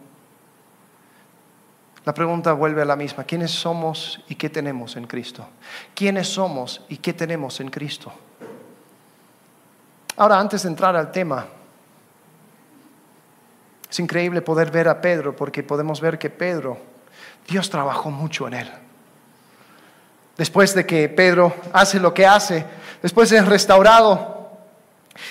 [2.05, 3.23] La pregunta vuelve a la misma.
[3.23, 5.47] ¿Quiénes somos y qué tenemos en Cristo?
[5.95, 8.11] ¿Quiénes somos y qué tenemos en Cristo?
[10.17, 11.45] Ahora, antes de entrar al tema,
[13.93, 16.79] es increíble poder ver a Pedro porque podemos ver que Pedro,
[17.47, 18.71] Dios trabajó mucho en él.
[20.35, 22.65] Después de que Pedro hace lo que hace,
[23.03, 24.49] después es restaurado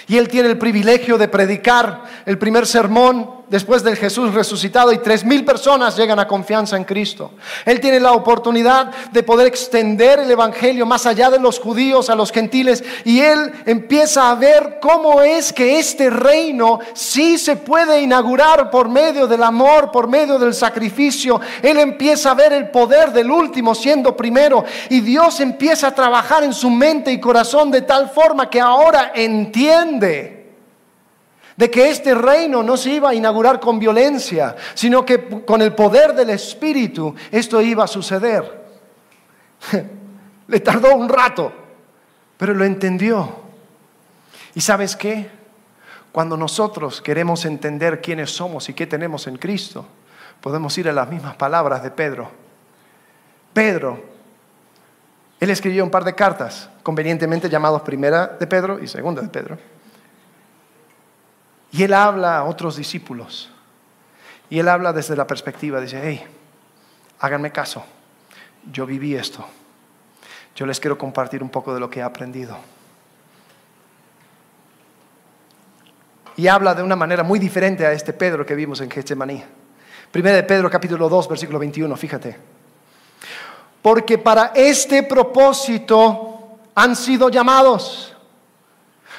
[0.06, 4.98] y él tiene el privilegio de predicar el primer sermón después del Jesús resucitado y
[4.98, 7.32] tres mil personas llegan a confianza en Cristo.
[7.66, 12.14] Él tiene la oportunidad de poder extender el Evangelio más allá de los judíos a
[12.14, 18.00] los gentiles y él empieza a ver cómo es que este reino sí se puede
[18.00, 21.38] inaugurar por medio del amor, por medio del sacrificio.
[21.60, 26.42] Él empieza a ver el poder del último siendo primero y Dios empieza a trabajar
[26.42, 30.41] en su mente y corazón de tal forma que ahora entiende
[31.56, 35.74] de que este reino no se iba a inaugurar con violencia, sino que con el
[35.74, 38.62] poder del Espíritu esto iba a suceder.
[40.48, 41.52] Le tardó un rato,
[42.36, 43.42] pero lo entendió.
[44.54, 45.30] ¿Y sabes qué?
[46.10, 49.86] Cuando nosotros queremos entender quiénes somos y qué tenemos en Cristo,
[50.40, 52.30] podemos ir a las mismas palabras de Pedro.
[53.54, 54.02] Pedro,
[55.40, 59.58] él escribió un par de cartas, convenientemente llamados primera de Pedro y segunda de Pedro.
[61.72, 63.50] Y él habla a otros discípulos.
[64.50, 66.22] Y él habla desde la perspectiva, dice, hey,
[67.18, 67.82] háganme caso,
[68.70, 69.44] yo viví esto.
[70.54, 72.58] Yo les quiero compartir un poco de lo que he aprendido.
[76.36, 79.42] Y habla de una manera muy diferente a este Pedro que vimos en Getsemaní.
[80.10, 82.36] Primera de Pedro capítulo 2, versículo 21, fíjate.
[83.80, 88.11] Porque para este propósito han sido llamados.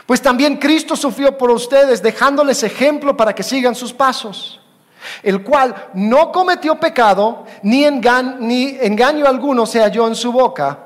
[0.06, 4.60] Pues también Cristo sufrió por ustedes, dejándoles ejemplo para que sigan sus pasos
[5.22, 10.80] el cual no cometió pecado, ni, engaño alguno se halló en su boca,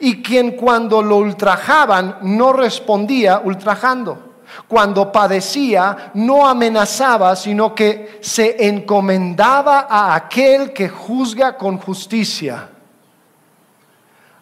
[0.00, 4.32] y quien cuando lo ultrajaban no respondía ultrajando.
[4.68, 12.68] Cuando padecía no amenazaba, sino que se encomendaba a aquel que juzga con justicia.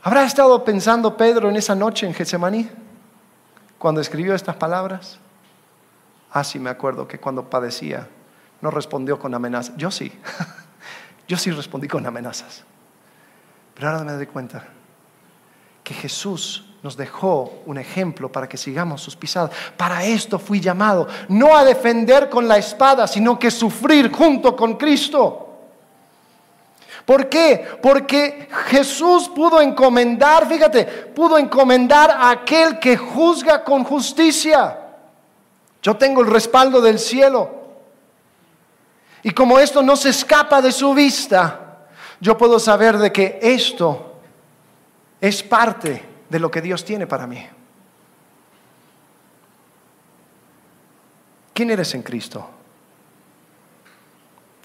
[0.02, 2.68] ¿Habrá estado pensando Pedro en esa noche en Getsemaní
[3.82, 5.18] cuando escribió estas palabras?
[6.30, 8.06] Ah, sí, me acuerdo que cuando padecía
[8.60, 9.76] no respondió con amenazas.
[9.76, 10.12] Yo sí,
[11.26, 12.62] yo sí respondí con amenazas.
[13.74, 14.68] Pero ahora me doy cuenta
[15.82, 19.50] que Jesús nos dejó un ejemplo para que sigamos sus pisadas.
[19.76, 24.76] Para esto fui llamado, no a defender con la espada, sino que sufrir junto con
[24.76, 25.41] Cristo.
[27.04, 27.66] ¿Por qué?
[27.82, 34.78] Porque Jesús pudo encomendar, fíjate, pudo encomendar a aquel que juzga con justicia.
[35.82, 37.62] Yo tengo el respaldo del cielo.
[39.24, 41.86] Y como esto no se escapa de su vista,
[42.20, 44.20] yo puedo saber de que esto
[45.20, 47.44] es parte de lo que Dios tiene para mí.
[51.52, 52.48] ¿Quién eres en Cristo?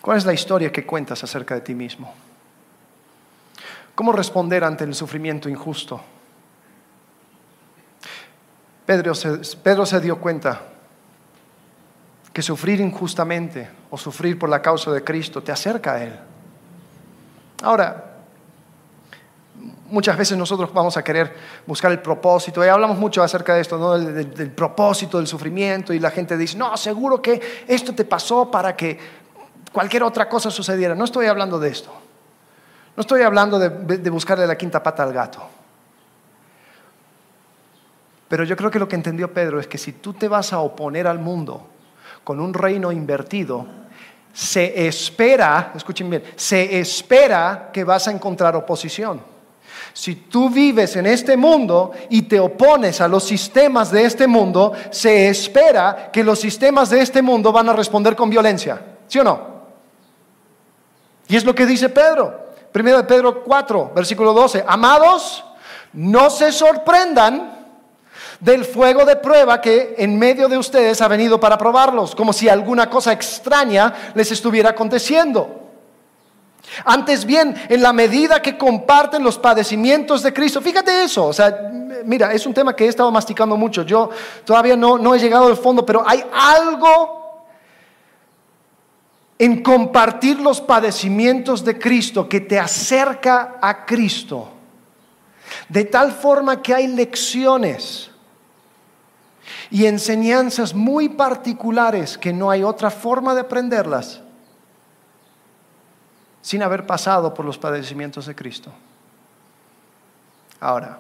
[0.01, 2.26] ¿Cuál es la historia que cuentas acerca de ti mismo?
[3.97, 5.99] ¿Cómo responder ante el sufrimiento injusto?
[8.85, 10.61] Pedro se, Pedro se dio cuenta
[12.31, 16.15] que sufrir injustamente o sufrir por la causa de Cristo te acerca a Él.
[17.63, 18.19] Ahora,
[19.87, 23.79] muchas veces nosotros vamos a querer buscar el propósito, y hablamos mucho acerca de esto,
[23.79, 23.97] ¿no?
[23.97, 28.75] del, propósito del sufrimiento, y la gente dice, no, seguro que esto te pasó para
[28.75, 28.99] que
[29.73, 30.93] cualquier otra cosa sucediera.
[30.93, 32.06] No estoy hablando de esto.
[32.97, 35.47] No estoy hablando de, buscarle la quinta pata al gato.
[38.27, 40.59] Pero yo creo que lo que entendió Pedro es que si tú te vas a
[40.59, 41.67] oponer al mundo,
[42.23, 43.67] con un reino invertido,
[44.33, 49.21] se espera, escuchen bien, se espera que vas a encontrar oposición.
[49.93, 54.73] Si tú vives en este mundo y te opones a los sistemas de este mundo,
[54.89, 58.81] se espera que los sistemas de este mundo van a responder con violencia.
[59.07, 59.57] ¿Sí o no?
[61.27, 62.46] Y es lo que dice Pedro.
[62.77, 64.63] Primero de Pedro 4, versículo 12.
[64.67, 65.43] Amados,
[65.93, 67.65] no se sorprendan
[68.39, 72.47] del fuego de prueba que en medio de ustedes ha venido para probarlos, como si
[72.47, 75.71] alguna cosa extraña les estuviera aconteciendo.
[76.85, 81.71] Antes bien, en la medida que comparten los padecimientos de Cristo, fíjate eso, o sea,
[82.05, 84.11] mira, es un tema que he estado masticando mucho, yo
[84.45, 87.26] todavía no, no he llegado al fondo, pero hay algo
[89.39, 94.51] en compartir los padecimientos de Cristo que te acerca a Cristo,
[95.69, 98.09] de tal forma que hay lecciones
[99.69, 104.21] y enseñanzas muy particulares que no hay otra forma de aprenderlas
[106.41, 108.71] sin haber pasado por los padecimientos de Cristo.
[110.61, 110.99] Ahora,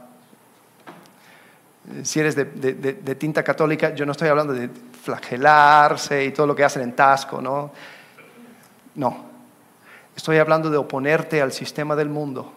[2.03, 4.69] si eres de, tinta católica, yo no estoy hablando de
[5.01, 7.71] flagelarse y todo lo que hacen en Tasco, ¿no?
[8.97, 9.15] No,
[10.15, 12.51] estoy hablando de oponerte al sistema del mundo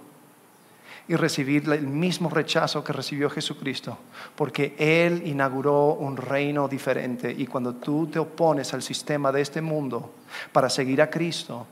[1.06, 3.98] y recibir el mismo rechazo que recibió Jesucristo,
[4.36, 7.30] porque Él inauguró un reino diferente.
[7.36, 10.14] Y cuando tú te opones al sistema de este mundo
[10.50, 11.66] para seguir a Cristo,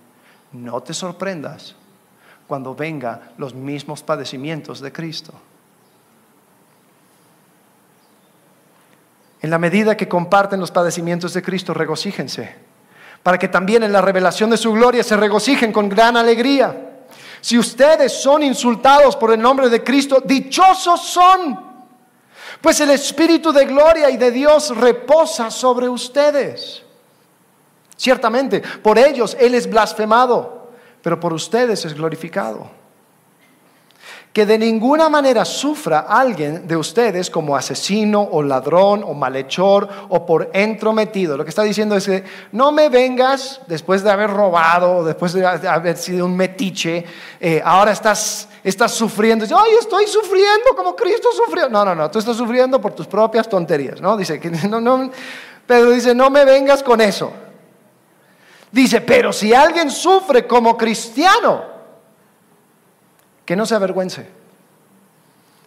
[0.53, 1.75] no te sorprendas
[2.47, 5.33] cuando vengan los mismos padecimientos de Cristo.
[9.41, 12.68] En la medida que comparten los padecimientos de Cristo, regocíjense,
[13.23, 16.89] para que también en la revelación de su gloria se regocijen con gran alegría.
[17.41, 21.59] Si ustedes son insultados por el nombre de Cristo, dichosos son,
[22.61, 26.83] pues el Espíritu de gloria y de Dios reposa sobre ustedes.
[27.97, 30.71] Ciertamente, por ellos Él es blasfemado,
[31.03, 32.78] pero por ustedes es glorificado.
[34.33, 40.25] Que de ninguna manera sufra alguien de ustedes como asesino o ladrón o malhechor o
[40.27, 41.37] por entrometido.
[41.37, 45.47] Lo que está diciendo es que no me vengas después de haber robado, después de
[45.47, 47.05] haber sido un metiche,
[47.41, 49.45] eh, ahora estás, estás sufriendo.
[49.45, 51.69] Dice, ay, estoy sufriendo como Cristo sufrió.
[51.69, 54.17] No, no, no, tú estás sufriendo por tus propias tonterías, ¿no?
[54.17, 55.11] Dice no, no,
[55.67, 57.33] Pedro dice, no me vengas con eso.
[58.71, 61.78] Dice, pero si alguien sufre como cristiano,
[63.49, 64.29] que no se avergüence,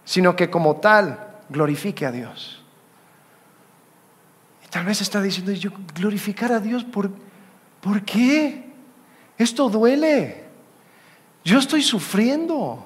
[0.05, 2.61] sino que como tal glorifique a Dios.
[4.63, 7.09] Y tal vez está diciendo, yo glorificar a Dios, ¿por,
[7.81, 8.71] ¿por qué?
[9.35, 10.43] Esto duele.
[11.43, 12.85] Yo estoy sufriendo.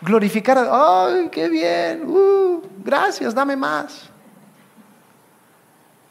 [0.00, 2.08] Glorificar a ¡ay, qué bien!
[2.08, 4.08] Uh, gracias, dame más.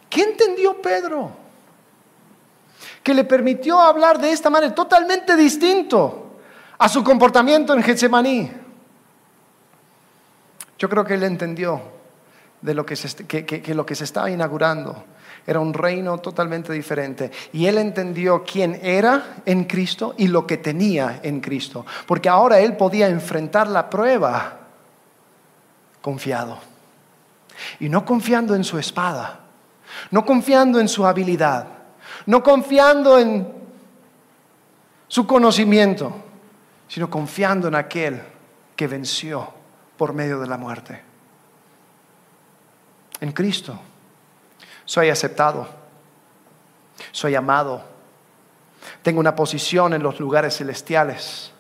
[0.10, 1.32] ¿Qué entendió Pedro?
[3.02, 6.25] Que le permitió hablar de esta manera totalmente distinto
[6.78, 8.52] a su comportamiento en Getsemaní.
[10.78, 11.82] Yo creo que él entendió
[12.62, 15.06] de lo que, se, que, lo que se estaba inaugurando
[15.48, 17.32] era un reino totalmente diferente.
[17.54, 21.86] Y él entendió quién era en Cristo y lo que tenía en Cristo.
[22.08, 24.60] Porque ahora él podía enfrentar la prueba
[26.02, 26.58] confiado.
[27.80, 29.40] Y no confiando en su espada,
[30.12, 31.68] no confiando en su habilidad,
[32.26, 33.48] no confiando en
[35.08, 36.25] su conocimiento,
[36.88, 38.22] sino confiando en aquel
[38.76, 39.54] que venció
[39.98, 41.02] por medio de la muerte.
[43.22, 43.80] En Cristo
[44.84, 45.68] soy aceptado,
[47.12, 47.96] soy amado,
[49.02, 51.52] tengo una posición en los lugares celestiales.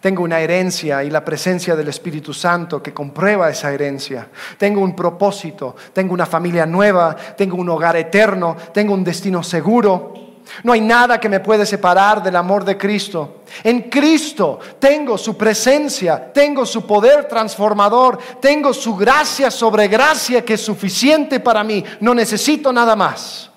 [0.00, 4.28] Tengo una herencia y la presencia del Espíritu Santo que comprueba esa herencia.
[4.58, 10.31] Tengo un propósito, tengo una familia nueva, tengo un hogar eterno, tengo un destino seguro.
[10.64, 13.42] No hay nada que me puede separar del amor de Cristo.
[13.62, 20.54] En Cristo tengo su presencia, tengo su poder transformador, tengo su gracia sobre gracia que
[20.54, 21.84] es suficiente para mí.
[22.00, 23.50] No necesito nada más.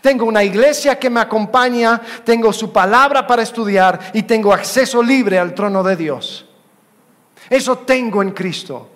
[0.00, 5.38] Tengo una iglesia que me acompaña, tengo su palabra para estudiar y tengo acceso libre
[5.38, 6.46] al trono de Dios.
[7.48, 8.91] Eso tengo en Cristo.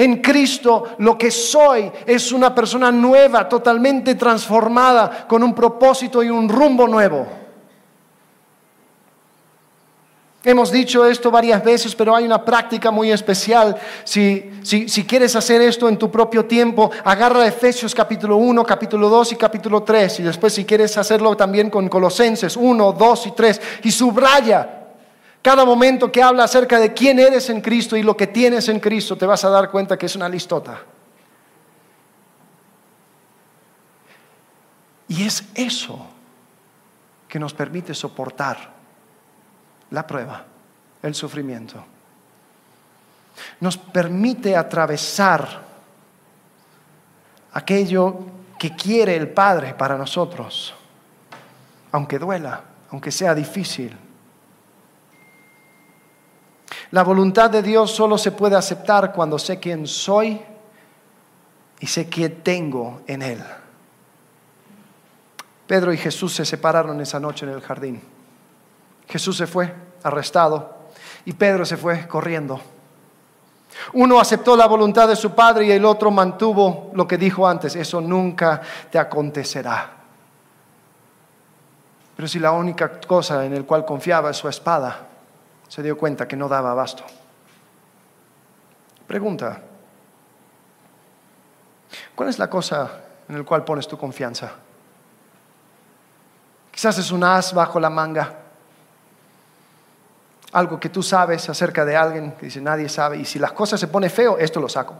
[0.00, 6.30] En Cristo lo que soy es una persona nueva, totalmente transformada, con un propósito y
[6.30, 7.26] un rumbo nuevo.
[10.42, 13.76] Hemos dicho esto varias veces, pero hay una práctica muy especial.
[14.04, 19.32] Si, si, quieres hacer esto en tu propio tiempo, agarra Efesios capítulo 1, capítulo 2
[19.32, 20.20] y capítulo 3.
[20.20, 23.60] Y después si quieres hacerlo también con Colosenses 1, 2 y 3.
[23.82, 24.79] Y subraya
[25.42, 28.78] cada momento que habla acerca de quién eres en Cristo y lo que tienes en
[28.78, 30.82] Cristo, te vas a dar cuenta que es una listota.
[35.08, 36.06] Y es eso
[37.26, 38.70] que nos permite soportar
[39.90, 40.44] la prueba,
[41.02, 41.84] el sufrimiento.
[43.60, 45.62] Nos permite atravesar
[47.52, 48.18] aquello
[48.58, 50.74] que quiere el Padre para nosotros,
[51.92, 53.96] aunque duela, aunque sea difícil.
[56.92, 60.40] La voluntad de Dios solo se puede aceptar cuando sé quién soy
[61.78, 63.42] y sé qué tengo en Él.
[65.66, 68.02] Pedro y Jesús se separaron esa noche en el jardín.
[69.08, 69.72] Jesús se fue
[70.02, 70.78] arrestado
[71.24, 72.60] y Pedro se fue corriendo.
[73.92, 77.76] Uno aceptó la voluntad de su padre y el otro mantuvo lo que dijo antes,
[77.76, 78.60] eso nunca
[78.90, 79.90] te acontecerá.
[82.16, 85.09] Pero si la única cosa en la cual confiaba es su espada,
[85.70, 87.04] se dio cuenta que no daba abasto.
[89.06, 89.62] Pregunta,
[92.12, 92.90] ¿cuál es la cosa
[93.28, 94.50] en la cual pones tu confianza?
[96.72, 98.34] Quizás es un as bajo la manga,
[100.50, 103.78] algo que tú sabes acerca de alguien que dice nadie sabe, y si las cosas
[103.78, 104.96] se pone feo, esto lo saco.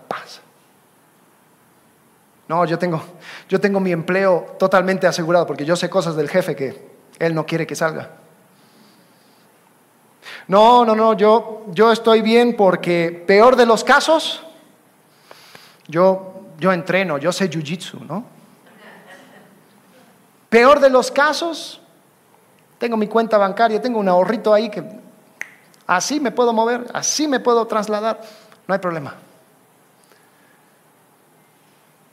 [2.46, 3.02] No, yo tengo,
[3.48, 7.44] yo tengo mi empleo totalmente asegurado porque yo sé cosas del jefe que él no
[7.44, 8.10] quiere que salga.
[10.48, 14.42] No, no, no, yo, yo estoy bien porque peor de los casos,
[15.86, 18.24] yo, yo entreno, yo sé jiu-jitsu, ¿no?
[20.48, 21.80] Peor de los casos,
[22.78, 24.82] tengo mi cuenta bancaria, tengo un ahorrito ahí que
[25.86, 28.20] así me puedo mover, así me puedo trasladar,
[28.66, 29.14] no hay problema.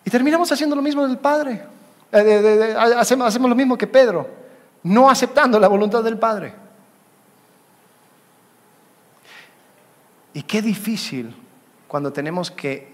[0.05, 1.65] Y terminamos haciendo lo mismo del Padre.
[2.11, 4.29] Eh, hacemos lo mismo que Pedro,
[4.83, 6.66] no aceptando la voluntad del Padre.
[10.37, 11.35] Y qué difícil
[11.87, 12.93] cuando tenemos que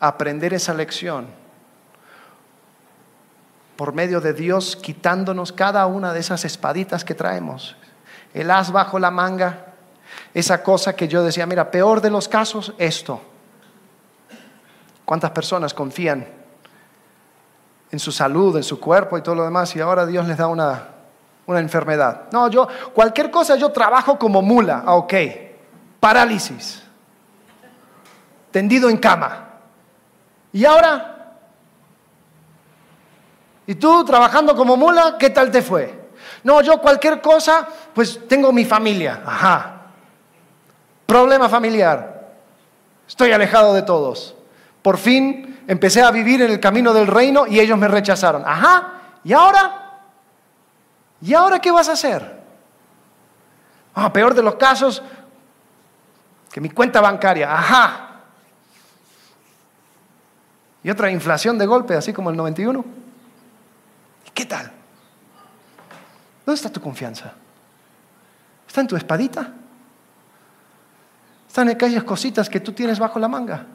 [0.00, 1.28] aprender esa lección
[3.76, 7.76] por medio de Dios quitándonos cada una de esas espaditas que traemos.
[8.34, 9.66] El as bajo la manga,
[10.34, 13.20] Esa cosa que yo decía, mira, peor de los casos, esto.
[15.04, 16.26] ¿Cuántas personas confían
[17.92, 20.48] en su salud, en su cuerpo y todo lo demás y ahora Dios les da
[20.48, 20.88] una,
[21.46, 22.22] una enfermedad?
[22.32, 25.14] No, yo, cualquier cosa yo trabajo como mula, ah, ok.
[26.00, 26.82] Parálisis.
[28.50, 29.50] Tendido en cama.
[30.52, 31.36] ¿Y ahora?
[33.66, 36.10] ¿Y tú trabajando como mula, qué tal te fue?
[36.42, 39.22] No, yo cualquier cosa, pues tengo mi familia.
[39.24, 39.82] Ajá.
[41.06, 42.32] Problema familiar.
[43.06, 44.34] Estoy alejado de todos.
[44.82, 48.42] Por fin empecé a vivir en el camino del reino y ellos me rechazaron.
[48.46, 48.94] Ajá.
[49.22, 49.98] ¿Y ahora?
[51.20, 52.40] ¿Y ahora qué vas a hacer?
[53.94, 55.02] Ah, peor de los casos,
[56.52, 57.52] que mi cuenta bancaria.
[57.52, 58.10] Ajá.
[60.82, 62.84] Y otra inflación de golpe, así como el 91.
[64.34, 64.72] ¿Qué tal?
[66.44, 67.34] ¿Dónde está tu confianza?
[68.66, 69.52] ¿Está en tu espadita?
[71.46, 73.66] ¿Están en aquellas cositas que tú tienes bajo la manga?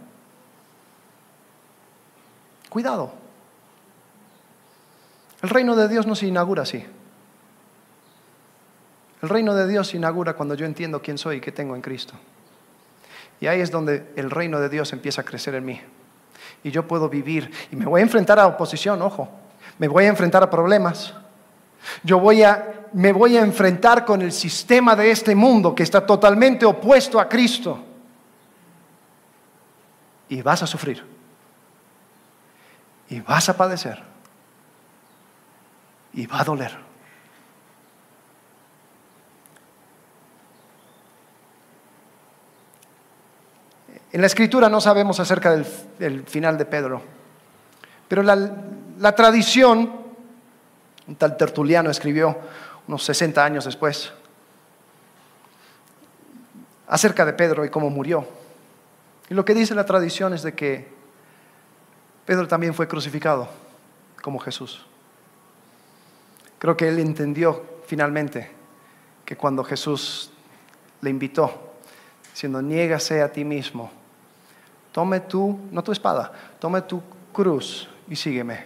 [2.70, 3.14] Cuidado.
[5.42, 6.84] El reino de Dios no se inaugura así.
[9.22, 11.82] El reino de Dios se inaugura cuando yo entiendo quién soy y qué tengo en
[11.82, 12.16] Cristo.
[13.40, 15.82] Y ahí es donde el reino de Dios empieza a crecer en mí.
[16.64, 17.52] Y yo puedo vivir.
[17.72, 19.30] Y me voy a enfrentar a oposición, ojo
[19.78, 21.14] me voy a enfrentar a problemas.
[22.04, 26.06] Yo voy a, me voy a enfrentar con el sistema de este mundo que está
[26.06, 27.84] totalmente opuesto a Cristo.
[30.30, 31.06] Y vas a sufrir.
[33.10, 34.02] Y vas a padecer.
[36.14, 36.85] Y va a doler.
[44.16, 47.02] En la escritura no sabemos acerca del, final de Pedro,
[48.08, 48.50] pero la,
[48.98, 49.92] la tradición,
[51.06, 52.38] un tal Tertuliano escribió
[52.88, 54.14] unos 60 años después,
[56.88, 58.26] acerca de Pedro y cómo murió.
[59.30, 60.88] Y lo que dice la tradición es de que
[62.26, 63.50] Pedro también fue crucificado
[64.22, 64.86] como Jesús.
[66.58, 68.50] Creo que él entendió finalmente
[69.26, 70.32] que cuando Jesús
[71.02, 71.74] le invitó,
[72.32, 74.05] diciendo, niégase a ti mismo,
[74.96, 78.66] tome tú, no tu espada, tome tu cruz y sígueme.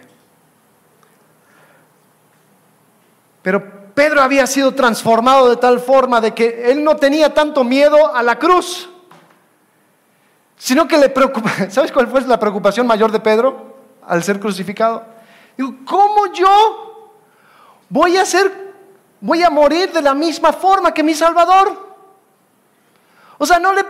[3.42, 8.14] Pero Pedro había sido transformado de tal forma de que él no tenía tanto miedo
[8.14, 8.88] a la cruz,
[10.56, 11.50] sino que le preocupa.
[11.68, 13.74] ¿Sabes cuál fue la preocupación mayor de Pedro
[14.06, 15.04] al ser crucificado?
[15.56, 17.10] Digo, ¿cómo yo
[17.88, 18.72] voy a ser,
[19.20, 21.90] voy a morir de la misma forma que mi Salvador?
[23.36, 23.84] O sea, no le,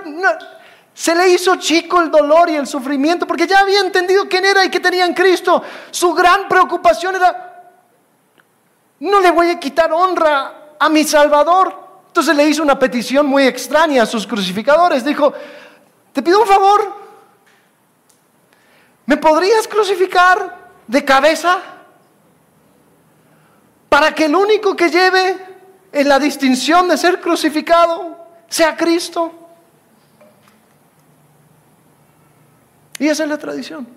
[1.01, 4.67] se le hizo chico el dolor y el sufrimiento porque ya había entendido quién era
[4.67, 5.63] y qué tenía en Cristo.
[5.91, 7.73] Su gran preocupación era,
[8.99, 11.75] no le voy a quitar honra a mi Salvador.
[12.09, 15.03] Entonces le hizo una petición muy extraña a sus crucificadores.
[15.03, 15.33] Dijo,
[16.13, 16.95] te pido un favor,
[19.07, 21.61] ¿me podrías crucificar de cabeza?
[23.89, 25.47] Para que el único que lleve
[25.93, 28.19] en la distinción de ser crucificado
[28.51, 29.39] sea Cristo.
[33.01, 33.89] Y esa es la tradición.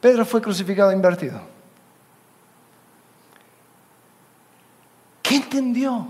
[0.00, 1.38] Pedro fue crucificado invertido.
[5.22, 6.08] ¿Qué entendió?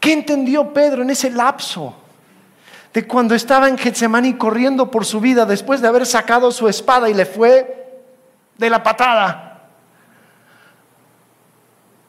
[0.00, 1.94] ¿Qué entendió Pedro en ese lapso?
[2.94, 7.10] De cuando estaba en Getsemaní corriendo por su vida después de haber sacado su espada
[7.10, 8.02] y le fue
[8.56, 9.68] de la patada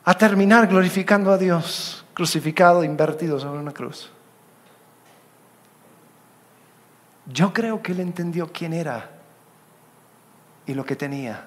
[0.06, 4.10] a terminar glorificando a Dios, crucificado, invertido sobre una cruz.
[7.26, 9.10] Yo creo que él entendió quién era
[10.66, 11.46] y lo que tenía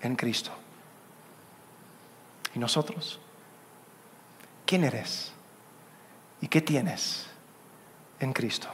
[0.00, 0.50] en Cristo.
[2.54, 3.20] ¿Y nosotros?
[4.66, 5.32] ¿Quién eres?
[6.40, 7.26] ¿Y qué tienes
[8.18, 8.68] en Cristo?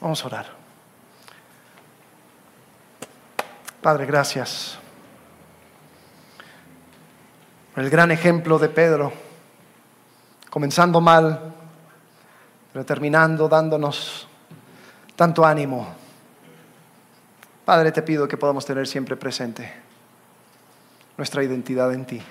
[0.00, 0.46] Vamos a orar.
[3.82, 4.78] Padre, gracias
[7.74, 9.12] por el gran ejemplo de Pedro,
[10.50, 11.54] comenzando mal,
[12.72, 14.27] pero terminando dándonos
[15.18, 15.84] tanto ánimo.
[17.64, 19.74] Padre, te pido que podamos tener siempre presente
[21.16, 22.22] nuestra identidad en ti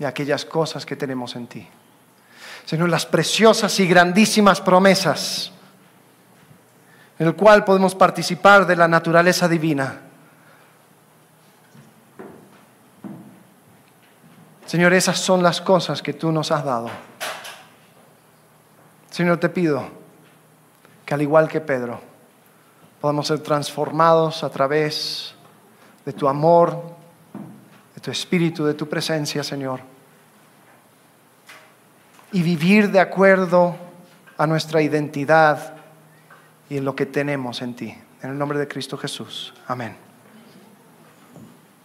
[0.00, 1.68] y aquellas cosas que tenemos en ti.
[2.64, 5.52] Señor, las preciosas y grandísimas promesas
[7.20, 10.00] en el cual podemos participar de la naturaleza divina.
[14.66, 16.90] Señor, esas son las cosas que tú nos has dado.
[19.08, 19.97] Señor, te pido
[21.08, 21.98] que al igual que Pedro,
[23.00, 25.34] podamos ser transformados a través
[26.04, 26.82] de tu amor,
[27.94, 29.80] de tu espíritu, de tu presencia, Señor.
[32.30, 33.74] y vivir de acuerdo
[34.36, 35.76] a nuestra identidad
[36.68, 37.96] y en lo que tenemos en ti.
[38.20, 39.54] En el nombre de Cristo Jesús.
[39.66, 40.07] Amén.